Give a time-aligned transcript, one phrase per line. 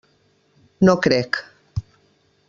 [0.87, 1.31] No crec.